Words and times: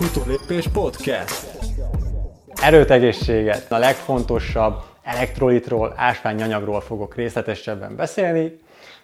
Futólépés 0.00 0.68
Podcast. 0.68 1.46
Erőtegészséget, 2.62 3.72
a 3.72 3.78
legfontosabb 3.78 4.82
elektrolitról, 5.02 5.92
ásványanyagról 5.96 6.80
fogok 6.80 7.14
részletesebben 7.14 7.96
beszélni. 7.96 8.58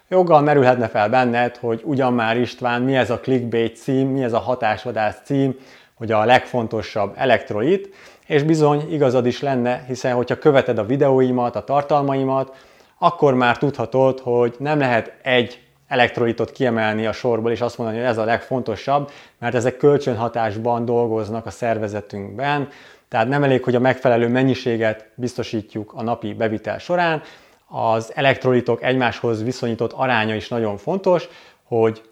Joggal 0.08 0.40
merülhetne 0.40 0.88
fel 0.88 1.08
benned, 1.08 1.56
hogy 1.56 1.82
ugyan 1.84 2.12
már 2.12 2.36
István, 2.36 2.82
mi 2.82 2.96
ez 2.96 3.10
a 3.10 3.20
clickbait 3.20 3.76
cím, 3.76 4.08
mi 4.08 4.22
ez 4.22 4.32
a 4.32 4.38
hatásvadász 4.38 5.18
cím, 5.24 5.56
hogy 5.94 6.12
a 6.12 6.24
legfontosabb 6.24 7.14
elektrolit, 7.16 7.94
és 8.26 8.42
bizony 8.42 8.92
igazad 8.92 9.26
is 9.26 9.40
lenne, 9.40 9.84
hiszen 9.86 10.14
hogyha 10.14 10.38
követed 10.38 10.78
a 10.78 10.86
videóimat, 10.86 11.56
a 11.56 11.64
tartalmaimat, 11.64 12.56
akkor 12.98 13.34
már 13.34 13.58
tudhatod, 13.58 14.20
hogy 14.20 14.54
nem 14.58 14.78
lehet 14.78 15.12
egy 15.22 15.65
elektrolitot 15.88 16.52
kiemelni 16.52 17.06
a 17.06 17.12
sorból, 17.12 17.50
és 17.50 17.60
azt 17.60 17.78
mondani, 17.78 17.98
hogy 17.98 18.08
ez 18.08 18.18
a 18.18 18.24
legfontosabb, 18.24 19.10
mert 19.38 19.54
ezek 19.54 19.76
kölcsönhatásban 19.76 20.84
dolgoznak 20.84 21.46
a 21.46 21.50
szervezetünkben, 21.50 22.68
tehát 23.08 23.28
nem 23.28 23.42
elég, 23.42 23.64
hogy 23.64 23.74
a 23.74 23.80
megfelelő 23.80 24.28
mennyiséget 24.28 25.08
biztosítjuk 25.14 25.92
a 25.94 26.02
napi 26.02 26.34
bevitel 26.34 26.78
során, 26.78 27.22
az 27.68 28.12
elektrolitok 28.14 28.82
egymáshoz 28.82 29.42
viszonyított 29.42 29.92
aránya 29.92 30.34
is 30.34 30.48
nagyon 30.48 30.76
fontos, 30.76 31.28
hogy 31.62 32.02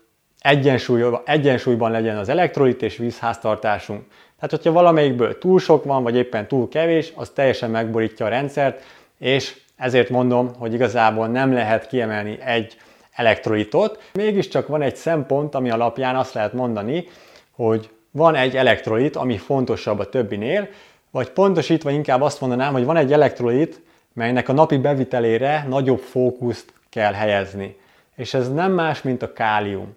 egyensúlyban, 1.24 1.90
legyen 1.90 2.16
az 2.16 2.28
elektrolit 2.28 2.82
és 2.82 2.96
vízháztartásunk. 2.96 4.02
Tehát, 4.36 4.50
hogyha 4.50 4.72
valamelyikből 4.72 5.38
túl 5.38 5.58
sok 5.58 5.84
van, 5.84 6.02
vagy 6.02 6.16
éppen 6.16 6.48
túl 6.48 6.68
kevés, 6.68 7.12
az 7.14 7.30
teljesen 7.30 7.70
megborítja 7.70 8.26
a 8.26 8.28
rendszert, 8.28 8.82
és 9.18 9.60
ezért 9.76 10.08
mondom, 10.08 10.54
hogy 10.58 10.74
igazából 10.74 11.26
nem 11.26 11.52
lehet 11.52 11.86
kiemelni 11.86 12.38
egy 12.40 12.76
elektrolitot. 13.14 14.02
Mégiscsak 14.12 14.68
van 14.68 14.82
egy 14.82 14.96
szempont, 14.96 15.54
ami 15.54 15.70
alapján 15.70 16.16
azt 16.16 16.34
lehet 16.34 16.52
mondani, 16.52 17.08
hogy 17.50 17.90
van 18.10 18.34
egy 18.34 18.56
elektrolit, 18.56 19.16
ami 19.16 19.36
fontosabb 19.38 19.98
a 19.98 20.08
többinél, 20.08 20.68
vagy 21.10 21.30
pontosítva 21.30 21.90
inkább 21.90 22.22
azt 22.22 22.40
mondanám, 22.40 22.72
hogy 22.72 22.84
van 22.84 22.96
egy 22.96 23.12
elektrolit, 23.12 23.82
melynek 24.12 24.48
a 24.48 24.52
napi 24.52 24.76
bevitelére 24.76 25.66
nagyobb 25.68 25.98
fókuszt 25.98 26.72
kell 26.90 27.12
helyezni. 27.12 27.76
És 28.16 28.34
ez 28.34 28.52
nem 28.52 28.72
más, 28.72 29.02
mint 29.02 29.22
a 29.22 29.32
kálium. 29.32 29.96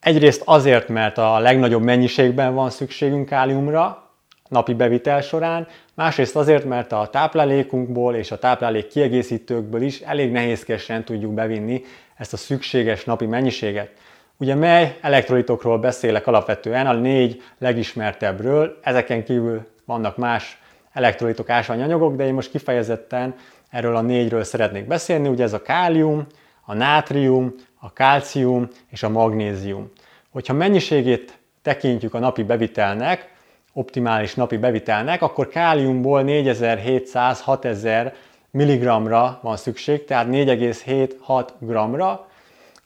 Egyrészt 0.00 0.42
azért, 0.44 0.88
mert 0.88 1.18
a 1.18 1.38
legnagyobb 1.38 1.82
mennyiségben 1.82 2.54
van 2.54 2.70
szükségünk 2.70 3.28
káliumra, 3.28 4.05
napi 4.48 4.74
bevitel 4.74 5.20
során, 5.20 5.66
másrészt 5.94 6.36
azért, 6.36 6.64
mert 6.64 6.92
a 6.92 7.08
táplálékunkból 7.12 8.14
és 8.14 8.30
a 8.30 8.38
táplálék 8.38 8.86
kiegészítőkből 8.86 9.82
is 9.82 10.00
elég 10.00 10.32
nehézkesen 10.32 11.04
tudjuk 11.04 11.34
bevinni 11.34 11.82
ezt 12.16 12.32
a 12.32 12.36
szükséges 12.36 13.04
napi 13.04 13.26
mennyiséget. 13.26 13.90
Ugye 14.36 14.54
mely 14.54 14.96
elektrolitokról 15.00 15.78
beszélek 15.78 16.26
alapvetően, 16.26 16.86
a 16.86 16.92
négy 16.92 17.42
legismertebbről, 17.58 18.78
ezeken 18.82 19.24
kívül 19.24 19.66
vannak 19.84 20.16
más 20.16 20.60
elektrolitok, 20.92 21.50
ásványanyagok, 21.50 22.16
de 22.16 22.26
én 22.26 22.34
most 22.34 22.50
kifejezetten 22.50 23.34
erről 23.70 23.96
a 23.96 24.00
négyről 24.00 24.44
szeretnék 24.44 24.86
beszélni, 24.86 25.28
ugye 25.28 25.42
ez 25.42 25.52
a 25.52 25.62
kálium, 25.62 26.26
a 26.64 26.74
nátrium, 26.74 27.54
a 27.80 27.92
kálcium 27.92 28.68
és 28.90 29.02
a 29.02 29.08
magnézium. 29.08 29.90
Hogyha 30.30 30.52
mennyiségét 30.52 31.38
tekintjük 31.62 32.14
a 32.14 32.18
napi 32.18 32.42
bevitelnek, 32.42 33.34
optimális 33.76 34.34
napi 34.34 34.56
bevitelnek, 34.56 35.22
akkor 35.22 35.48
káliumból 35.48 36.22
4700-6000 36.26 38.12
mg-ra 38.50 39.38
van 39.42 39.56
szükség, 39.56 40.04
tehát 40.04 40.26
4,7-6 40.30 41.48
g-ra, 41.58 42.28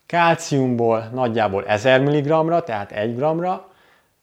kálciumból 0.06 1.08
nagyjából 1.12 1.64
1000 1.66 2.00
mg-ra, 2.00 2.62
tehát 2.62 2.92
1 2.92 3.16
g-ra, 3.16 3.68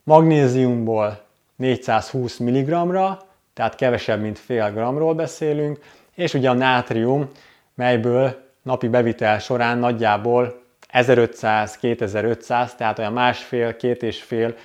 magnéziumból 0.03 1.21
420 1.55 2.37
mg-ra, 2.37 3.21
tehát 3.53 3.75
kevesebb, 3.75 4.21
mint 4.21 4.39
fél 4.39 4.71
gramról 4.71 5.13
beszélünk, 5.13 5.79
és 6.15 6.33
ugye 6.33 6.49
a 6.49 6.53
nátrium, 6.53 7.29
melyből 7.73 8.35
napi 8.61 8.87
bevitel 8.87 9.39
során 9.39 9.77
nagyjából 9.77 10.61
1500-2500, 10.93 12.75
tehát 12.75 12.99
olyan 12.99 13.13
másfél-két 13.13 14.03
és 14.03 14.21
fél 14.21 14.55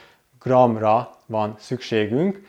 gramra 0.42 1.10
van 1.26 1.54
szükségünk. 1.58 2.42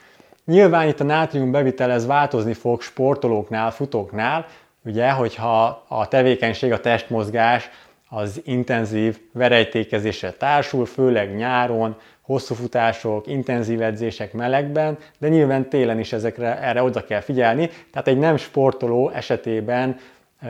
Nyilván 0.45 0.87
itt 0.87 0.99
a 0.99 1.03
nátrium 1.03 1.51
bevitel 1.51 1.91
ez 1.91 2.05
változni 2.05 2.53
fog 2.53 2.81
sportolóknál, 2.81 3.71
futóknál, 3.71 4.45
ugye, 4.85 5.11
hogyha 5.11 5.83
a 5.87 6.07
tevékenység, 6.07 6.71
a 6.71 6.79
testmozgás 6.79 7.69
az 8.09 8.41
intenzív 8.45 9.19
verejtékezésre 9.31 10.31
társul, 10.31 10.85
főleg 10.85 11.35
nyáron, 11.35 11.95
hosszú 12.21 12.55
futások, 12.55 13.27
intenzív 13.27 13.81
edzések 13.81 14.33
melegben, 14.33 14.97
de 15.17 15.27
nyilván 15.27 15.69
télen 15.69 15.99
is 15.99 16.13
ezekre, 16.13 16.61
erre 16.61 16.83
oda 16.83 17.05
kell 17.05 17.19
figyelni. 17.19 17.69
Tehát 17.91 18.07
egy 18.07 18.17
nem 18.17 18.37
sportoló 18.37 19.09
esetében 19.09 19.99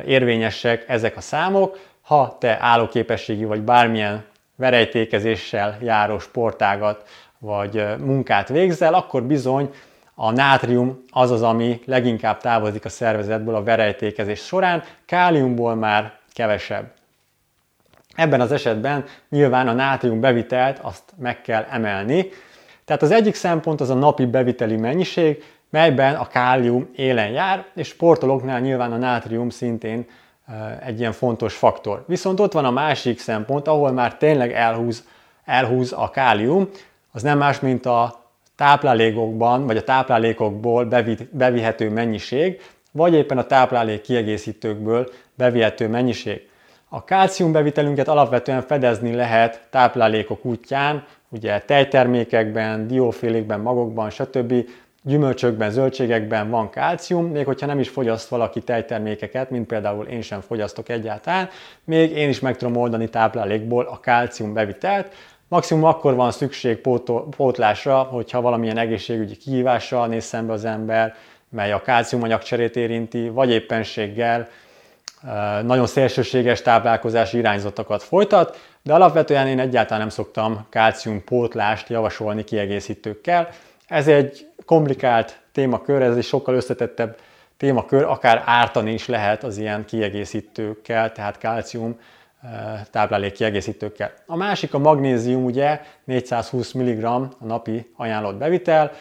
érvényesek 0.06 0.86
ezek 0.88 1.18
a 1.18 1.22
számok. 1.22 1.80
Ha 2.02 2.38
te 2.40 2.58
állóképességi 2.60 3.46
vagy 3.46 3.62
bármilyen 3.62 4.24
verejtékezéssel 4.56 5.78
járó 5.82 6.20
sportágat 6.20 7.08
vagy 7.44 7.86
munkát 8.00 8.48
végzel, 8.48 8.94
akkor 8.94 9.24
bizony 9.24 9.70
a 10.16 10.32
nátrium 10.32 11.04
az 11.12 11.32
az, 11.32 11.42
ami 11.42 11.82
leginkább 11.86 12.38
távozik 12.38 12.86
a 12.86 12.90
szervezetből 12.90 13.56
a 13.56 13.64
verejtékezés 13.64 14.40
során, 14.40 14.84
káliumból 15.06 15.76
már 15.76 16.14
kevesebb. 16.34 16.92
Ebben 18.16 18.42
az 18.42 18.52
esetben 18.52 19.06
nyilván 19.30 19.68
a 19.68 19.74
nátrium 19.74 20.20
bevitelt 20.20 20.80
azt 20.82 21.04
meg 21.18 21.42
kell 21.42 21.66
emelni. 21.70 22.30
Tehát 22.86 23.02
az 23.02 23.12
egyik 23.12 23.36
szempont 23.36 23.82
az 23.82 23.90
a 23.90 23.94
napi 23.94 24.26
beviteli 24.26 24.76
mennyiség, 24.76 25.44
melyben 25.70 26.16
a 26.16 26.28
kálium 26.28 26.90
élen 26.96 27.30
jár, 27.30 27.66
és 27.76 27.88
sportolóknál 27.88 28.60
nyilván 28.60 28.92
a 28.92 28.98
nátrium 28.98 29.50
szintén 29.50 30.06
egy 30.86 31.00
ilyen 31.00 31.12
fontos 31.12 31.56
faktor. 31.56 32.04
Viszont 32.08 32.40
ott 32.40 32.52
van 32.52 32.66
a 32.66 32.72
másik 32.72 33.20
szempont, 33.20 33.68
ahol 33.68 33.92
már 33.92 34.18
tényleg 34.18 34.52
elhúz, 34.52 35.08
elhúz 35.46 35.94
a 35.94 36.10
kálium, 36.10 36.70
az 37.16 37.22
nem 37.22 37.38
más, 37.38 37.60
mint 37.60 37.86
a 37.86 38.22
táplálékokban, 38.56 39.66
vagy 39.66 39.78
a 39.78 39.84
táplálékokból 39.84 40.88
bevihető 41.32 41.90
mennyiség, 41.90 42.62
vagy 42.92 43.14
éppen 43.14 43.38
a 43.38 43.46
táplálék 43.46 44.02
kiegészítőkből 44.02 45.10
bevihető 45.36 45.88
mennyiség. 45.88 46.48
A 46.90 47.04
kálcium 47.04 47.52
bevitelünket 47.52 48.08
alapvetően 48.08 48.62
fedezni 48.62 49.14
lehet 49.16 49.68
táplálékok 49.70 50.46
útján, 50.46 51.06
ugye 51.30 51.60
tejtermékekben, 51.60 52.88
diófélékben, 52.88 53.60
magokban, 53.60 54.10
stb. 54.10 54.54
gyümölcsökben, 55.04 55.72
zöldségekben 55.72 56.50
van 56.50 56.70
kálcium, 56.70 57.26
még 57.26 57.46
hogyha 57.46 57.66
nem 57.66 57.80
is 57.80 57.90
fogyaszt 57.90 58.30
valaki 58.30 58.62
tejtermékeket, 58.62 59.50
mint 59.50 59.68
például 59.68 60.06
én 60.06 60.22
sem 60.22 60.42
fogyasztok 60.42 60.90
egyáltalán, 60.90 61.50
még 61.84 62.12
én 62.12 62.30
is 62.30 62.40
meg 62.40 62.58
tudom 62.58 62.76
oldani 62.76 63.10
táplálékból 63.10 63.86
a 63.86 64.00
kálcium 64.00 64.54
bevitelt, 64.54 65.14
Maximum 65.48 65.84
akkor 65.84 66.16
van 66.16 66.32
szükség 66.32 66.78
pótlásra, 67.30 68.02
hogyha 68.02 68.42
valamilyen 68.42 68.78
egészségügyi 68.78 69.36
kihívással 69.36 70.08
néz 70.08 70.24
szembe 70.24 70.54
az 70.54 70.66
ember, 70.66 71.16
mely 71.50 71.72
a 71.72 71.82
kálciumanyagcserét 71.82 72.76
érinti, 72.76 73.30
vagy 73.30 73.50
éppenséggel 73.50 74.50
nagyon 75.62 75.88
szélsőséges 75.88 76.62
táplálkozási 76.62 77.38
irányzatokat 77.38 78.04
folytat, 78.04 78.60
de 78.82 78.94
alapvetően 78.94 79.48
én 79.48 79.60
egyáltalán 79.60 80.00
nem 80.00 80.10
szoktam 80.10 80.66
kálciumpótlást 80.70 81.90
javasolni 81.90 82.44
kiegészítőkkel. 82.44 83.50
Ez 83.88 84.08
egy 84.08 84.48
komplikált 84.66 85.40
témakör, 85.52 86.02
ez 86.02 86.16
egy 86.16 86.24
sokkal 86.24 86.56
összetettebb 86.56 87.18
témakör, 87.58 88.04
akár 88.04 88.44
ártani 88.46 88.94
is 88.94 89.08
lehet 89.08 89.44
az 89.44 89.58
ilyen 89.58 89.86
kiegészítőkkel, 89.86 91.12
tehát 91.12 91.38
kálcium 91.38 92.00
táplálék 92.92 93.32
kiegészítőkkel. 93.32 94.12
A 94.26 94.36
másik 94.36 94.74
a 94.74 94.78
magnézium, 94.78 95.44
ugye 95.44 95.82
420 96.04 96.72
mg 96.72 97.04
a 97.04 97.30
napi 97.40 97.92
ajánlott 97.98 98.36
bevitel. 98.36 98.92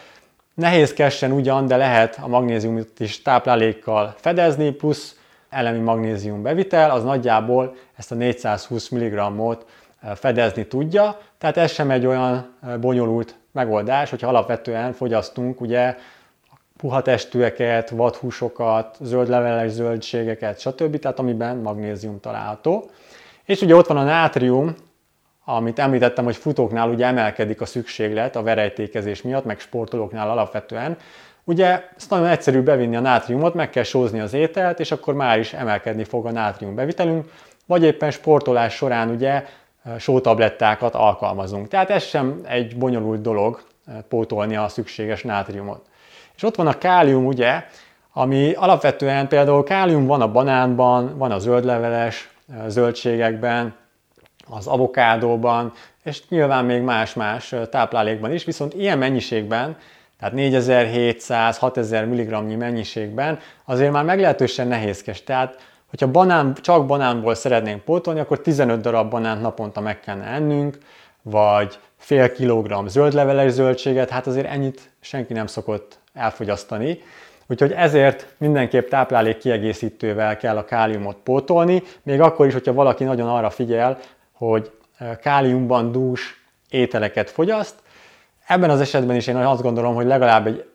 Nehézkesen 0.53 1.31
ugyan, 1.31 1.67
de 1.67 1.77
lehet 1.77 2.19
a 2.21 2.27
magnéziumot 2.27 2.99
is 2.99 3.21
táplálékkal 3.21 4.13
fedezni, 4.17 4.71
plusz 4.71 5.17
elemi 5.49 5.79
magnézium 5.79 6.41
bevitel, 6.41 6.91
az 6.91 7.03
nagyjából 7.03 7.75
ezt 7.95 8.11
a 8.11 8.15
420 8.15 8.89
mg-ot 8.89 9.65
fedezni 10.15 10.67
tudja, 10.67 11.17
tehát 11.37 11.57
ez 11.57 11.71
sem 11.71 11.91
egy 11.91 12.05
olyan 12.05 12.55
bonyolult 12.79 13.35
megoldás, 13.51 14.09
hogyha 14.09 14.27
alapvetően 14.27 14.93
fogyasztunk 14.93 15.61
ugye 15.61 15.95
puha 16.77 17.01
testűeket, 17.01 17.89
vadhúsokat, 17.89 18.97
zöldleveles 19.01 19.71
zöldségeket, 19.71 20.59
stb., 20.59 20.99
tehát 20.99 21.19
amiben 21.19 21.57
magnézium 21.57 22.19
található. 22.19 22.89
És 23.45 23.61
ugye 23.61 23.75
ott 23.75 23.87
van 23.87 23.97
a 23.97 24.03
nátrium, 24.03 24.75
amit 25.45 25.79
említettem, 25.79 26.23
hogy 26.23 26.35
futóknál 26.35 26.89
ugye 26.89 27.05
emelkedik 27.05 27.61
a 27.61 27.65
szükséglet 27.65 28.35
a 28.35 28.43
verejtékezés 28.43 29.21
miatt, 29.21 29.45
meg 29.45 29.59
sportolóknál 29.59 30.29
alapvetően. 30.29 30.97
Ugye 31.43 31.83
ezt 31.97 32.09
nagyon 32.09 32.27
egyszerű 32.27 32.61
bevinni 32.61 32.95
a 32.95 32.99
nátriumot, 32.99 33.53
meg 33.53 33.69
kell 33.69 33.83
sózni 33.83 34.19
az 34.19 34.33
ételt, 34.33 34.79
és 34.79 34.91
akkor 34.91 35.13
már 35.13 35.39
is 35.39 35.53
emelkedni 35.53 36.03
fog 36.03 36.25
a 36.25 36.31
nátrium 36.31 36.75
bevitelünk, 36.75 37.31
vagy 37.65 37.83
éppen 37.83 38.11
sportolás 38.11 38.73
során 38.73 39.09
ugye 39.09 39.45
sótablettákat 39.97 40.95
alkalmazunk. 40.95 41.67
Tehát 41.67 41.89
ez 41.89 42.03
sem 42.03 42.41
egy 42.47 42.77
bonyolult 42.77 43.21
dolog, 43.21 43.61
pótolni 44.07 44.55
a 44.55 44.67
szükséges 44.67 45.23
nátriumot. 45.23 45.85
És 46.35 46.43
ott 46.43 46.55
van 46.55 46.67
a 46.67 46.77
kálium, 46.77 47.25
ugye, 47.25 47.65
ami 48.13 48.53
alapvetően 48.53 49.27
például 49.27 49.63
kálium 49.63 50.05
van 50.05 50.21
a 50.21 50.31
banánban, 50.31 51.17
van 51.17 51.31
a 51.31 51.39
zöldleveles 51.39 52.32
zöldségekben, 52.67 53.75
az 54.49 54.67
avokádóban, 54.67 55.73
és 56.03 56.27
nyilván 56.29 56.65
még 56.65 56.81
más-más 56.81 57.55
táplálékban 57.69 58.31
is, 58.31 58.43
viszont 58.43 58.73
ilyen 58.73 58.97
mennyiségben, 58.97 59.77
tehát 60.19 60.33
4700-6000 60.37 62.05
mg 62.05 62.57
mennyiségben 62.57 63.39
azért 63.65 63.91
már 63.91 64.03
meglehetősen 64.03 64.67
nehézkes. 64.67 65.23
Tehát, 65.23 65.57
hogyha 65.89 66.11
banán, 66.11 66.53
csak 66.61 66.85
banánból 66.85 67.35
szeretnénk 67.35 67.83
pótolni, 67.83 68.19
akkor 68.19 68.41
15 68.41 68.81
darab 68.81 69.09
banánt 69.09 69.41
naponta 69.41 69.81
meg 69.81 69.99
kellene 69.99 70.25
ennünk, 70.25 70.77
vagy 71.21 71.79
fél 71.97 72.31
kilogramm 72.31 72.87
zöldleveles 72.87 73.51
zöldséget, 73.51 74.09
hát 74.09 74.27
azért 74.27 74.47
ennyit 74.47 74.89
senki 74.99 75.33
nem 75.33 75.47
szokott 75.47 75.99
elfogyasztani. 76.13 77.01
Úgyhogy 77.53 77.71
ezért 77.71 78.27
mindenképp 78.37 78.89
táplálék 78.89 79.37
kiegészítővel 79.37 80.37
kell 80.37 80.57
a 80.57 80.65
káliumot 80.65 81.17
pótolni, 81.23 81.83
még 82.03 82.21
akkor 82.21 82.45
is, 82.45 82.53
hogyha 82.53 82.73
valaki 82.73 83.03
nagyon 83.03 83.29
arra 83.29 83.49
figyel, 83.49 83.97
hogy 84.31 84.71
káliumban 85.21 85.91
dús 85.91 86.43
ételeket 86.69 87.29
fogyaszt. 87.29 87.75
Ebben 88.47 88.69
az 88.69 88.81
esetben 88.81 89.15
is 89.15 89.27
én 89.27 89.35
azt 89.35 89.61
gondolom, 89.61 89.95
hogy 89.95 90.05
legalább 90.05 90.47
egy 90.47 90.65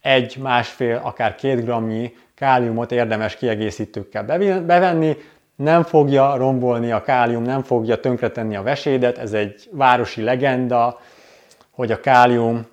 egy, 0.00 0.36
másfél, 0.36 1.00
akár 1.02 1.34
két 1.34 1.64
gramnyi 1.64 2.14
káliumot 2.34 2.92
érdemes 2.92 3.36
kiegészítőkkel 3.36 4.24
bevenni, 4.60 5.16
nem 5.56 5.82
fogja 5.82 6.36
rombolni 6.36 6.92
a 6.92 7.02
kálium, 7.02 7.42
nem 7.42 7.62
fogja 7.62 8.00
tönkretenni 8.00 8.56
a 8.56 8.62
vesédet, 8.62 9.18
ez 9.18 9.32
egy 9.32 9.68
városi 9.72 10.22
legenda, 10.22 11.00
hogy 11.70 11.92
a 11.92 12.00
kálium 12.00 12.66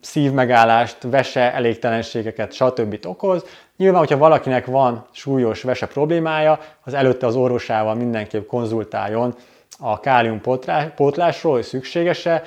szívmegállást, 0.00 0.96
vese, 1.00 1.52
elégtelenségeket, 1.52 2.52
stb. 2.52 2.98
okoz. 3.06 3.44
Nyilván, 3.76 3.98
hogyha 3.98 4.18
valakinek 4.18 4.66
van 4.66 5.06
súlyos 5.10 5.62
vese 5.62 5.86
problémája, 5.86 6.58
az 6.84 6.94
előtte 6.94 7.26
az 7.26 7.36
orvosával 7.36 7.94
mindenképp 7.94 8.46
konzultáljon 8.46 9.34
a 9.78 10.00
kálium 10.00 10.40
pótlásról, 10.94 11.52
hogy 11.52 11.62
szükséges-e, 11.62 12.42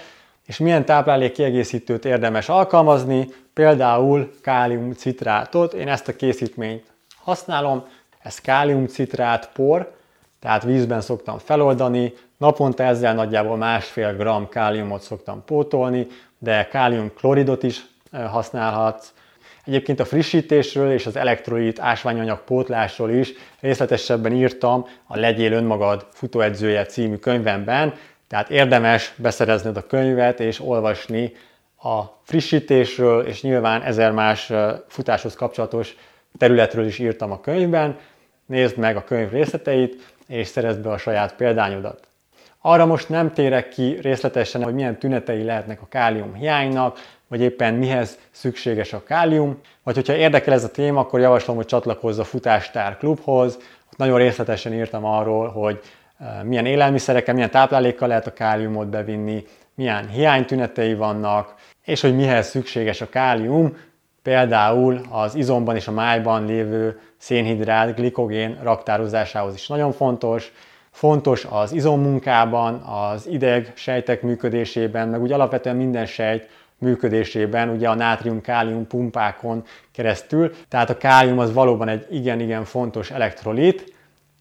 és 0.45 0.57
milyen 0.57 0.85
táplálék 0.85 1.31
kiegészítőt 1.31 2.05
érdemes 2.05 2.49
alkalmazni, 2.49 3.27
például 3.53 4.31
káliumcitrátot. 4.41 5.73
Én 5.73 5.87
ezt 5.87 6.07
a 6.07 6.15
készítményt 6.15 6.83
használom, 7.23 7.87
ez 8.19 8.39
káliumcitrát 8.39 9.49
por, 9.53 9.91
tehát 10.43 10.63
vízben 10.63 11.01
szoktam 11.01 11.37
feloldani, 11.37 12.13
naponta 12.37 12.83
ezzel 12.83 13.13
nagyjából 13.13 13.57
másfél 13.57 14.15
gram 14.15 14.49
káliumot 14.49 15.01
szoktam 15.01 15.43
pótolni, 15.45 16.07
de 16.39 16.67
káliumkloridot 16.67 17.63
is 17.63 17.85
használhatsz. 18.11 19.13
Egyébként 19.65 19.99
a 19.99 20.05
frissítésről 20.05 20.91
és 20.91 21.05
az 21.05 21.15
elektrolit 21.15 21.79
ásványanyag 21.79 22.43
pótlásról 22.43 23.09
is 23.09 23.33
részletesebben 23.59 24.31
írtam 24.31 24.87
a 25.05 25.17
Legyél 25.17 25.51
önmagad 25.51 26.05
futóedzője 26.11 26.85
című 26.85 27.15
könyvemben, 27.15 27.93
tehát 28.27 28.49
érdemes 28.49 29.13
beszerezned 29.17 29.77
a 29.77 29.87
könyvet 29.87 30.39
és 30.39 30.59
olvasni 30.59 31.33
a 31.77 32.01
frissítésről, 32.23 33.25
és 33.25 33.41
nyilván 33.41 33.81
ezer 33.81 34.11
más 34.11 34.51
futáshoz 34.87 35.35
kapcsolatos 35.35 35.95
területről 36.37 36.85
is 36.85 36.99
írtam 36.99 37.31
a 37.31 37.39
könyvben. 37.39 37.97
Nézd 38.45 38.77
meg 38.77 38.95
a 38.95 39.03
könyv 39.03 39.31
részleteit, 39.31 40.12
és 40.27 40.47
szerezd 40.47 40.79
be 40.79 40.89
a 40.91 40.97
saját 40.97 41.35
példányodat. 41.35 42.07
Arra 42.61 42.85
most 42.85 43.09
nem 43.09 43.33
térek 43.33 43.69
ki 43.69 43.97
részletesen, 44.01 44.63
hogy 44.63 44.73
milyen 44.73 44.97
tünetei 44.97 45.43
lehetnek 45.43 45.81
a 45.81 45.87
kálium 45.89 46.33
hiánynak, 46.33 46.99
vagy 47.27 47.41
éppen 47.41 47.73
mihez 47.73 48.17
szükséges 48.31 48.93
a 48.93 49.03
kálium, 49.03 49.59
vagy 49.83 49.95
hogyha 49.95 50.15
érdekel 50.15 50.53
ez 50.53 50.63
a 50.63 50.71
téma, 50.71 50.99
akkor 50.99 51.19
javaslom, 51.19 51.55
hogy 51.55 51.65
csatlakozz 51.65 52.19
a 52.19 52.23
Futástár 52.23 52.97
klubhoz. 52.97 53.57
Ott 53.91 53.97
nagyon 53.97 54.17
részletesen 54.17 54.73
írtam 54.73 55.05
arról, 55.05 55.47
hogy 55.47 55.79
eh, 56.19 56.27
milyen 56.43 56.65
élelmiszerekkel, 56.65 57.33
milyen 57.33 57.51
táplálékkal 57.51 58.07
lehet 58.07 58.27
a 58.27 58.33
káliumot 58.33 58.87
bevinni, 58.87 59.45
milyen 59.75 60.09
hiánytünetei 60.09 60.95
vannak, 60.95 61.55
és 61.85 62.01
hogy 62.01 62.15
mihez 62.15 62.49
szükséges 62.49 63.01
a 63.01 63.09
kálium, 63.09 63.77
például 64.23 65.01
az 65.09 65.35
izomban 65.35 65.75
és 65.75 65.87
a 65.87 65.91
májban 65.91 66.45
lévő 66.45 66.99
szénhidrát, 67.17 67.95
glikogén 67.95 68.59
raktározásához 68.61 69.53
is 69.53 69.67
nagyon 69.67 69.91
fontos, 69.91 70.51
Fontos 70.93 71.47
az 71.49 71.71
izommunkában, 71.71 72.73
az 72.73 73.27
ideg 73.27 73.71
sejtek 73.75 74.21
működésében, 74.21 75.07
meg 75.07 75.21
úgy 75.21 75.31
alapvetően 75.31 75.75
minden 75.75 76.05
sejt 76.05 76.49
működésében, 76.77 77.69
ugye 77.69 77.89
a 77.89 77.95
nátrium-kálium 77.95 78.87
pumpákon 78.87 79.63
keresztül. 79.91 80.51
Tehát 80.67 80.89
a 80.89 80.97
kálium 80.97 81.39
az 81.39 81.53
valóban 81.53 81.87
egy 81.87 82.07
igen-igen 82.09 82.63
fontos 82.63 83.11
elektrolit. 83.11 83.93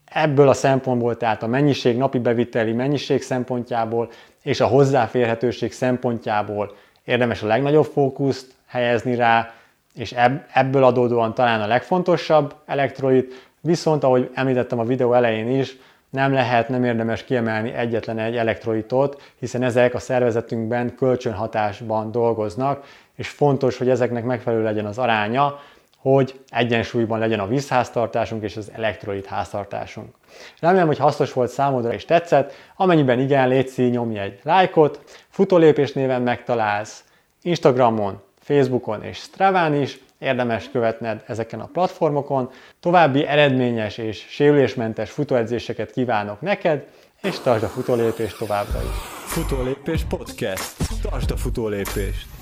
Ebből 0.05 0.49
a 0.49 0.53
szempontból, 0.53 1.17
tehát 1.17 1.43
a 1.43 1.47
mennyiség, 1.47 1.97
napi 1.97 2.19
beviteli 2.19 2.73
mennyiség 2.73 3.23
szempontjából 3.23 4.11
és 4.43 4.61
a 4.61 4.67
hozzáférhetőség 4.67 5.73
szempontjából 5.73 6.77
érdemes 7.05 7.43
a 7.43 7.47
legnagyobb 7.47 7.87
fókuszt 7.87 8.55
helyezni 8.67 9.15
rá, 9.15 9.55
és 9.95 10.15
ebből 10.53 10.85
adódóan 10.85 11.35
talán 11.35 11.61
a 11.61 11.67
legfontosabb 11.67 12.55
elektrolit, 12.67 13.51
viszont 13.61 14.05
ahogy 14.05 14.31
említettem 14.35 14.79
a 14.79 14.85
videó 14.85 15.13
elején 15.13 15.61
is, 15.61 15.77
nem 16.11 16.33
lehet, 16.33 16.69
nem 16.69 16.85
érdemes 16.85 17.25
kiemelni 17.25 17.73
egyetlen 17.73 18.19
egy 18.19 18.37
elektrolitot, 18.37 19.23
hiszen 19.39 19.63
ezek 19.63 19.95
a 19.95 19.99
szervezetünkben 19.99 20.95
kölcsönhatásban 20.95 22.11
dolgoznak, 22.11 22.85
és 23.17 23.29
fontos, 23.29 23.79
hogy 23.79 23.89
ezeknek 23.89 24.25
megfelelő 24.25 24.63
legyen 24.63 24.87
az 24.87 24.99
aránya, 24.99 25.59
hogy 25.99 26.41
egyensúlyban 26.49 27.19
legyen 27.19 27.41
a 27.41 27.47
vízháztartásunk 27.47 28.43
és 28.43 28.57
az 28.57 28.71
elektrolit 28.75 29.27
háztartásunk. 29.27 30.15
Remélem, 30.61 30.87
hogy 30.87 30.99
hasznos 30.99 31.33
volt 31.33 31.51
számodra 31.51 31.93
és 31.93 32.05
tetszett. 32.05 32.53
Amennyiben 32.77 33.19
igen, 33.19 33.49
légy 33.49 33.91
nyomj 33.91 34.19
egy 34.19 34.41
lájkot, 34.43 35.01
futólépés 35.29 35.93
néven 35.93 36.23
megtalálsz 36.23 37.05
Instagramon, 37.43 38.23
Facebookon 38.43 39.03
és 39.03 39.19
Straván 39.19 39.75
is, 39.75 39.99
érdemes 40.19 40.71
követned 40.71 41.23
ezeken 41.27 41.61
a 41.61 41.69
platformokon. 41.73 42.51
További 42.81 43.27
eredményes 43.27 43.99
és 43.99 44.27
sérülésmentes 44.29 45.11
futóedzéseket 45.11 45.91
kívánok 45.91 46.41
neked, 46.41 46.87
és 47.23 47.39
tartsd 47.39 47.65
a 47.65 47.69
futólépést 47.69 48.39
továbbra 48.39 48.83
is. 48.83 48.97
Futólépés 49.25 50.03
podcast. 50.05 50.77
Tartsd 51.03 51.31
a 51.31 51.37
futólépést! 51.37 52.42